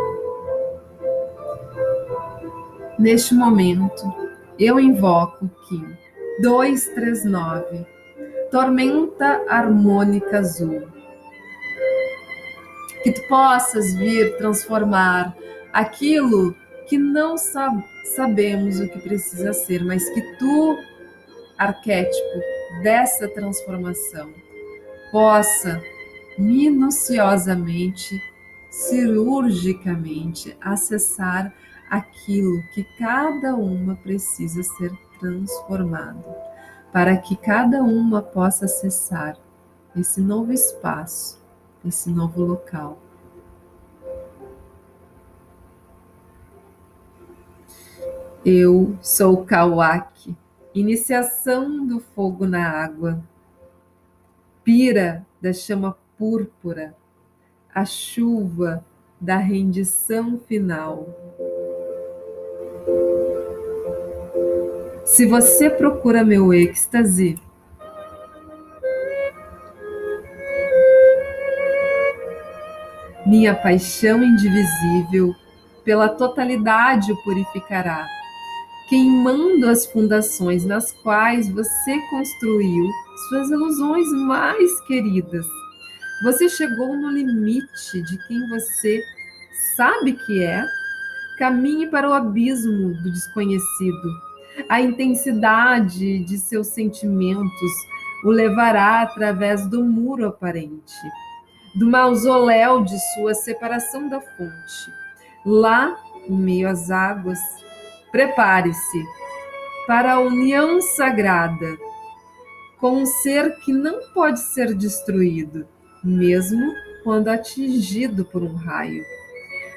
Neste 2.98 3.34
momento, 3.34 4.02
eu 4.58 4.80
invoco 4.80 5.48
Kim 5.68 5.86
239, 6.40 7.86
tormenta 8.50 9.44
harmônica 9.46 10.38
azul. 10.38 10.95
Que 13.06 13.12
tu 13.12 13.22
possas 13.28 13.94
vir 13.94 14.36
transformar 14.36 15.32
aquilo 15.72 16.56
que 16.88 16.98
não 16.98 17.38
sab 17.38 17.80
sabemos 18.16 18.80
o 18.80 18.88
que 18.88 18.98
precisa 18.98 19.52
ser, 19.52 19.84
mas 19.84 20.10
que 20.10 20.20
tu, 20.38 20.76
arquétipo 21.56 22.40
dessa 22.82 23.28
transformação, 23.28 24.28
possa 25.12 25.80
minuciosamente, 26.36 28.20
cirurgicamente 28.72 30.56
acessar 30.60 31.54
aquilo 31.88 32.60
que 32.74 32.82
cada 32.98 33.54
uma 33.54 33.94
precisa 33.94 34.64
ser 34.64 34.90
transformado, 35.20 36.24
para 36.92 37.16
que 37.18 37.36
cada 37.36 37.84
uma 37.84 38.20
possa 38.20 38.64
acessar 38.64 39.36
esse 39.94 40.20
novo 40.20 40.52
espaço, 40.52 41.45
esse 41.86 42.10
novo 42.10 42.42
local. 42.44 42.98
Eu 48.44 48.96
sou 49.02 49.44
Kawaki, 49.44 50.36
iniciação 50.74 51.86
do 51.86 51.98
fogo 51.98 52.46
na 52.46 52.68
água, 52.68 53.20
pira 54.62 55.26
da 55.40 55.52
chama 55.52 55.96
púrpura, 56.16 56.94
a 57.74 57.84
chuva 57.84 58.84
da 59.20 59.36
rendição 59.36 60.38
final. 60.38 61.08
Se 65.04 65.26
você 65.26 65.70
procura 65.70 66.24
meu 66.24 66.52
êxtase, 66.52 67.40
minha 73.26 73.54
paixão 73.54 74.22
indivisível 74.22 75.34
pela 75.84 76.08
totalidade 76.08 77.12
o 77.12 77.22
purificará, 77.22 78.06
queimando 78.88 79.68
as 79.68 79.86
fundações 79.86 80.64
nas 80.64 80.92
quais 81.02 81.48
você 81.48 81.98
construiu 82.10 82.88
suas 83.28 83.50
ilusões 83.50 84.08
mais 84.26 84.80
queridas. 84.86 85.46
Você 86.24 86.48
chegou 86.48 86.96
no 86.96 87.10
limite 87.10 88.02
de 88.02 88.26
quem 88.26 88.48
você 88.48 89.02
sabe 89.76 90.12
que 90.12 90.42
é. 90.42 90.64
Caminhe 91.38 91.86
para 91.88 92.08
o 92.08 92.14
abismo 92.14 92.94
do 93.02 93.12
desconhecido 93.12 94.26
a 94.68 94.80
intensidade 94.80 96.24
de 96.24 96.38
seus 96.38 96.68
sentimentos 96.68 97.72
o 98.24 98.30
levará 98.30 99.02
através 99.02 99.66
do 99.66 99.84
muro 99.84 100.26
aparente, 100.26 100.94
do 101.76 101.86
mausoléu 101.90 102.82
de 102.82 102.98
sua 103.14 103.34
separação 103.34 104.08
da 104.08 104.20
fonte. 104.20 104.90
Lá, 105.44 105.96
em 106.26 106.34
meio 106.34 106.68
às 106.68 106.90
águas, 106.90 107.38
prepare-se 108.10 109.04
para 109.86 110.14
a 110.14 110.20
união 110.20 110.80
sagrada 110.80 111.76
com 112.80 113.02
um 113.02 113.06
ser 113.06 113.56
que 113.60 113.72
não 113.72 114.12
pode 114.12 114.40
ser 114.40 114.74
destruído, 114.74 115.68
mesmo 116.02 116.72
quando 117.04 117.28
atingido 117.28 118.24
por 118.24 118.42
um 118.42 118.54
raio. 118.54 119.04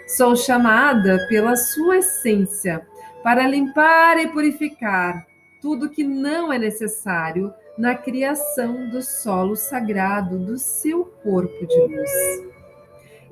Sou 0.08 0.36
chamada 0.36 1.28
pela 1.28 1.56
sua 1.56 1.98
essência 1.98 2.86
para 3.22 3.48
limpar 3.48 4.18
e 4.18 4.28
purificar 4.28 5.28
tudo 5.62 5.90
que 5.90 6.04
não 6.04 6.52
é 6.52 6.58
necessário 6.58 7.54
na 7.80 7.96
criação 7.96 8.90
do 8.90 9.02
solo 9.02 9.56
sagrado 9.56 10.38
do 10.38 10.58
seu 10.58 11.06
corpo 11.24 11.66
de 11.66 11.80
luz. 11.80 12.12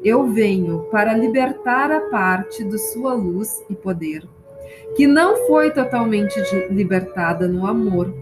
Eu 0.02 0.28
venho 0.28 0.88
para 0.90 1.14
libertar 1.14 1.92
a 1.92 2.00
parte 2.10 2.64
de 2.64 2.78
sua 2.78 3.14
luz 3.14 3.62
e 3.70 3.76
poder, 3.76 4.26
que 4.96 5.06
não 5.06 5.46
foi 5.48 5.70
totalmente 5.72 6.40
libertada 6.70 7.46
no 7.46 7.68
amor. 7.68 8.16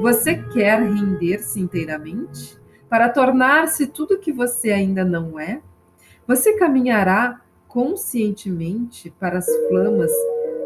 Você 0.00 0.36
quer 0.36 0.80
render-se 0.80 1.58
inteiramente 1.58 2.56
para 2.88 3.08
tornar-se 3.08 3.88
tudo 3.88 4.20
que 4.20 4.32
você 4.32 4.70
ainda 4.70 5.04
não 5.04 5.40
é? 5.40 5.60
Você 6.24 6.52
caminhará 6.52 7.40
conscientemente 7.66 9.12
para 9.18 9.38
as 9.38 9.46
flamas 9.66 10.12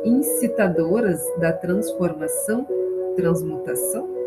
incitadoras 0.04 1.18
da 1.38 1.50
transformação, 1.50 2.68
transmutação? 3.16 4.17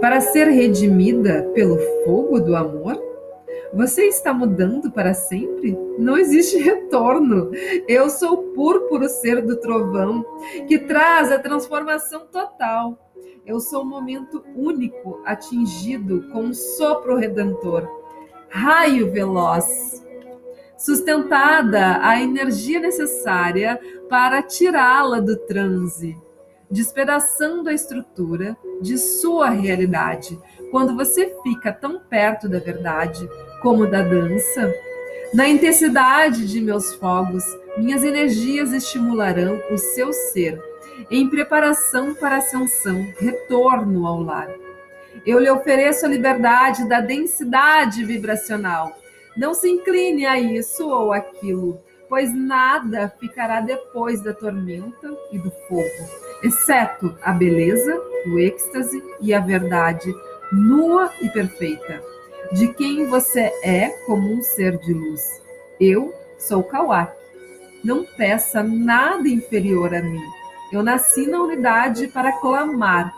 Para 0.00 0.20
ser 0.20 0.48
redimida 0.48 1.50
pelo 1.54 1.78
fogo 2.04 2.40
do 2.40 2.54
amor? 2.54 3.00
Você 3.72 4.04
está 4.04 4.32
mudando 4.32 4.90
para 4.90 5.14
sempre? 5.14 5.76
Não 5.98 6.16
existe 6.16 6.58
retorno. 6.62 7.50
Eu 7.88 8.08
sou 8.08 8.34
o 8.34 8.42
púrpuro 8.52 9.08
ser 9.08 9.42
do 9.42 9.56
trovão 9.56 10.24
que 10.68 10.78
traz 10.78 11.32
a 11.32 11.38
transformação 11.38 12.26
total. 12.26 12.98
Eu 13.44 13.60
sou 13.60 13.82
um 13.82 13.88
momento 13.88 14.44
único 14.54 15.20
atingido 15.24 16.28
com 16.32 16.44
um 16.44 16.54
sopro 16.54 17.16
redentor. 17.16 17.88
Raio 18.48 19.10
veloz 19.10 20.04
sustentada 20.76 21.98
a 22.02 22.20
energia 22.20 22.78
necessária 22.78 23.80
para 24.08 24.42
tirá-la 24.42 25.20
do 25.20 25.36
transe, 25.36 26.16
despedaçando 26.70 27.68
a 27.68 27.72
estrutura 27.72 28.56
de 28.80 28.98
sua 28.98 29.50
realidade. 29.50 30.38
Quando 30.70 30.96
você 30.96 31.34
fica 31.42 31.72
tão 31.72 31.98
perto 31.98 32.48
da 32.48 32.58
verdade 32.58 33.28
como 33.62 33.86
da 33.86 34.02
dança, 34.02 34.72
na 35.32 35.48
intensidade 35.48 36.46
de 36.46 36.60
meus 36.60 36.94
fogos, 36.94 37.44
minhas 37.76 38.04
energias 38.04 38.72
estimularão 38.72 39.60
o 39.70 39.78
seu 39.78 40.12
ser 40.12 40.60
em 41.10 41.28
preparação 41.28 42.14
para 42.14 42.36
ascensão, 42.36 43.06
retorno 43.18 44.06
ao 44.06 44.22
lar. 44.22 44.48
Eu 45.24 45.38
lhe 45.38 45.50
ofereço 45.50 46.06
a 46.06 46.08
liberdade 46.08 46.88
da 46.88 47.00
densidade 47.00 48.04
vibracional 48.04 48.92
não 49.36 49.52
se 49.52 49.68
incline 49.68 50.24
a 50.24 50.38
isso 50.38 50.88
ou 50.88 51.12
aquilo, 51.12 51.78
pois 52.08 52.34
nada 52.34 53.12
ficará 53.20 53.60
depois 53.60 54.22
da 54.22 54.32
tormenta 54.32 55.14
e 55.30 55.38
do 55.38 55.50
fogo, 55.68 56.25
exceto 56.46 57.16
a 57.22 57.32
beleza, 57.32 58.00
o 58.26 58.38
êxtase 58.38 59.02
e 59.20 59.34
a 59.34 59.40
verdade 59.40 60.14
nua 60.52 61.10
e 61.20 61.28
perfeita, 61.28 62.02
de 62.52 62.68
quem 62.74 63.06
você 63.06 63.52
é 63.62 63.88
como 64.06 64.32
um 64.32 64.42
ser 64.42 64.78
de 64.78 64.92
luz. 64.92 65.42
Eu 65.80 66.14
sou 66.38 66.62
Kawaki. 66.62 67.16
Não 67.84 68.04
peça 68.16 68.62
nada 68.62 69.28
inferior 69.28 69.94
a 69.94 70.02
mim. 70.02 70.22
Eu 70.72 70.82
nasci 70.82 71.26
na 71.26 71.40
unidade 71.40 72.08
para 72.08 72.32
clamar. 72.40 73.12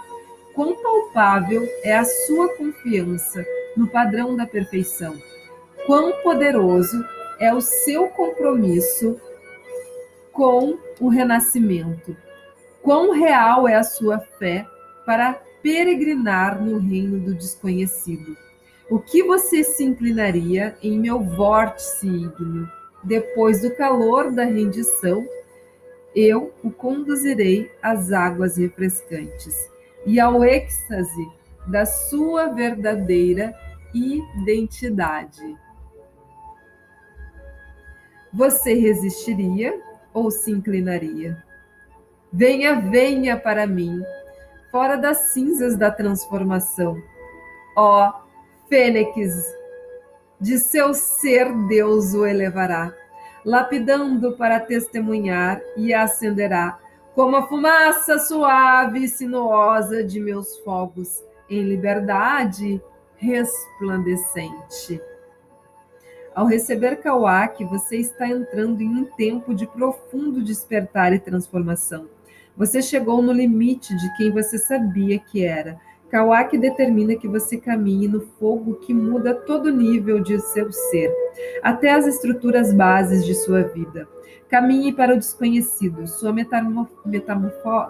Quão 0.54 0.74
palpável 0.82 1.66
é 1.84 1.96
a 1.96 2.04
sua 2.04 2.48
confiança 2.56 3.44
no 3.76 3.86
padrão 3.86 4.34
da 4.34 4.46
perfeição 4.46 5.16
quão 5.88 6.12
poderoso 6.22 7.02
é 7.40 7.50
o 7.54 7.62
seu 7.62 8.08
compromisso 8.08 9.18
com 10.30 10.76
o 11.00 11.08
renascimento, 11.08 12.14
quão 12.88 13.12
real 13.12 13.68
é 13.68 13.74
a 13.74 13.82
sua 13.82 14.18
fé 14.18 14.66
para 15.04 15.34
peregrinar 15.62 16.58
no 16.58 16.78
reino 16.78 17.20
do 17.20 17.34
desconhecido. 17.34 18.34
O 18.90 18.98
que 18.98 19.22
você 19.22 19.62
se 19.62 19.84
inclinaria 19.84 20.74
em 20.82 20.98
meu 20.98 21.20
vórtice 21.20 22.06
ígneo? 22.06 22.66
Depois 23.04 23.60
do 23.60 23.76
calor 23.76 24.32
da 24.32 24.44
rendição, 24.44 25.28
eu 26.16 26.50
o 26.64 26.70
conduzirei 26.70 27.70
às 27.82 28.10
águas 28.10 28.56
refrescantes 28.56 29.70
e 30.06 30.18
ao 30.18 30.42
êxtase 30.42 31.28
da 31.66 31.84
sua 31.84 32.46
verdadeira 32.54 33.54
identidade. 33.92 35.58
Você 38.32 38.72
resistiria 38.72 39.78
ou 40.14 40.30
se 40.30 40.50
inclinaria? 40.50 41.46
Venha, 42.32 42.78
venha 42.78 43.36
para 43.36 43.66
mim, 43.66 44.02
fora 44.70 44.96
das 44.96 45.32
cinzas 45.32 45.76
da 45.76 45.90
transformação. 45.90 47.00
Ó 47.76 48.12
Fênix, 48.68 49.46
de 50.38 50.58
seu 50.58 50.92
ser 50.92 51.50
Deus 51.68 52.12
o 52.12 52.26
elevará, 52.26 52.92
lapidando 53.44 54.32
para 54.32 54.60
testemunhar 54.60 55.60
e 55.74 55.94
acenderá, 55.94 56.78
como 57.14 57.36
a 57.36 57.46
fumaça 57.46 58.18
suave 58.18 59.04
e 59.04 59.08
sinuosa 59.08 60.04
de 60.04 60.20
meus 60.20 60.58
fogos, 60.58 61.24
em 61.48 61.62
liberdade 61.62 62.80
resplandecente. 63.16 65.00
Ao 66.34 66.46
receber 66.46 66.96
Kawak, 66.96 67.64
você 67.64 67.96
está 67.96 68.28
entrando 68.28 68.82
em 68.82 68.88
um 68.88 69.04
tempo 69.04 69.54
de 69.54 69.66
profundo 69.66 70.42
despertar 70.42 71.12
e 71.12 71.18
transformação. 71.18 72.17
Você 72.58 72.82
chegou 72.82 73.22
no 73.22 73.32
limite 73.32 73.96
de 73.96 74.16
quem 74.16 74.32
você 74.32 74.58
sabia 74.58 75.16
que 75.16 75.44
era. 75.44 75.80
Kawak 76.10 76.58
determina 76.58 77.14
que 77.14 77.28
você 77.28 77.56
caminhe 77.56 78.08
no 78.08 78.20
fogo 78.20 78.74
que 78.74 78.92
muda 78.92 79.32
todo 79.32 79.70
nível 79.70 80.18
de 80.20 80.40
seu 80.40 80.72
ser, 80.72 81.14
até 81.62 81.92
as 81.92 82.04
estruturas 82.06 82.72
bases 82.72 83.24
de 83.24 83.34
sua 83.34 83.62
vida. 83.62 84.08
Caminhe 84.48 84.92
para 84.92 85.14
o 85.14 85.18
desconhecido. 85.18 86.06
Sua 86.08 86.32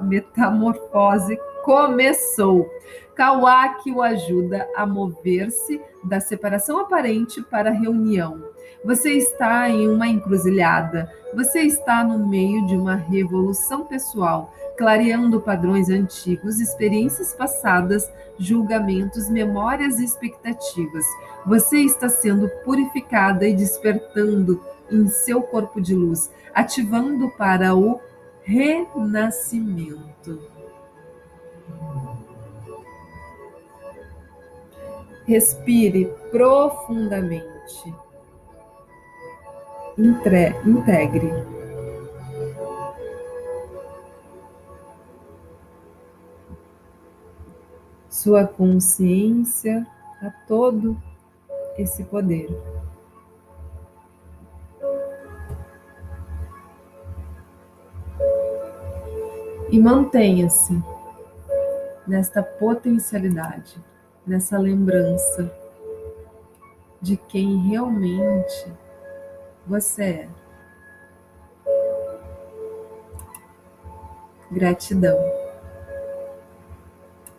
metamorfose 0.02 1.38
começou. 1.64 2.68
Kawaki 3.14 3.90
o 3.92 4.02
ajuda 4.02 4.68
a 4.76 4.84
mover-se 4.84 5.80
da 6.04 6.20
separação 6.20 6.78
aparente 6.78 7.40
para 7.42 7.70
a 7.70 7.72
reunião. 7.72 8.42
Você 8.84 9.12
está 9.12 9.68
em 9.68 9.88
uma 9.88 10.06
encruzilhada. 10.06 11.12
Você 11.34 11.60
está 11.62 12.04
no 12.04 12.26
meio 12.26 12.64
de 12.66 12.76
uma 12.76 12.94
revolução 12.94 13.84
pessoal, 13.84 14.54
clareando 14.76 15.40
padrões 15.40 15.90
antigos, 15.90 16.60
experiências 16.60 17.34
passadas, 17.34 18.10
julgamentos, 18.38 19.28
memórias 19.28 19.98
e 19.98 20.04
expectativas. 20.04 21.04
Você 21.44 21.78
está 21.78 22.08
sendo 22.08 22.48
purificada 22.64 23.46
e 23.46 23.54
despertando 23.54 24.62
em 24.90 25.08
seu 25.08 25.42
corpo 25.42 25.80
de 25.80 25.94
luz, 25.94 26.30
ativando 26.54 27.28
para 27.30 27.74
o 27.74 28.00
renascimento. 28.42 30.40
Respire 35.26 36.10
profundamente. 36.30 38.07
Integre. 39.98 41.32
Sua 48.08 48.46
consciência 48.46 49.84
a 50.22 50.30
todo 50.46 50.96
esse 51.76 52.04
poder. 52.04 52.48
E 59.68 59.80
mantenha-se 59.80 60.80
nesta 62.06 62.40
potencialidade, 62.40 63.82
nessa 64.24 64.56
lembrança 64.58 65.52
de 67.02 67.16
quem 67.16 67.68
realmente 67.68 68.72
você 69.68 70.02
é. 70.02 70.28
Gratidão. 74.50 75.37